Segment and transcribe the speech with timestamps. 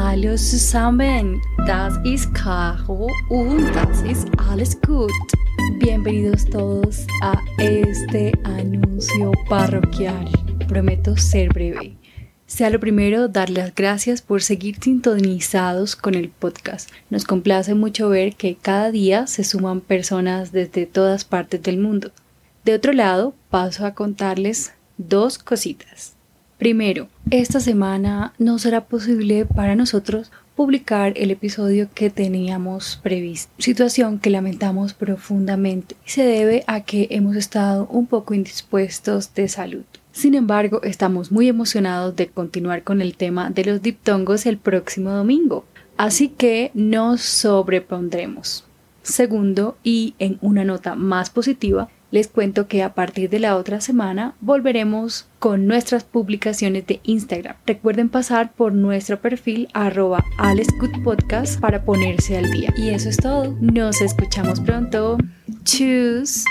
[0.00, 5.10] Hallo zusammen, das ist Caro und das ist alles gut.
[5.80, 10.30] Bienvenidos todos a este anuncio parroquial.
[10.68, 11.96] Prometo ser breve.
[12.46, 16.90] Sea lo primero, dar las gracias por seguir sintonizados con el podcast.
[17.10, 22.12] Nos complace mucho ver que cada día se suman personas desde todas partes del mundo.
[22.64, 26.17] De otro lado, paso a contarles dos cositas.
[26.58, 34.18] Primero, esta semana no será posible para nosotros publicar el episodio que teníamos previsto, situación
[34.18, 39.84] que lamentamos profundamente y se debe a que hemos estado un poco indispuestos de salud.
[40.10, 45.10] Sin embargo, estamos muy emocionados de continuar con el tema de los diptongos el próximo
[45.10, 45.64] domingo,
[45.96, 48.64] así que nos sobrepondremos.
[49.04, 53.80] Segundo, y en una nota más positiva, les cuento que a partir de la otra
[53.80, 57.56] semana volveremos con nuestras publicaciones de Instagram.
[57.66, 60.24] Recuerden pasar por nuestro perfil arroba
[61.04, 62.72] Podcast para ponerse al día.
[62.76, 63.56] Y eso es todo.
[63.60, 65.18] Nos escuchamos pronto.
[65.64, 66.44] Tschüss.